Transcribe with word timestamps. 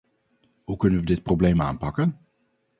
Hoe 0.63 0.75
kunnen 0.77 0.99
we 0.99 1.05
dit 1.05 1.23
probleem 1.23 1.61
aanpakken? 1.61 2.27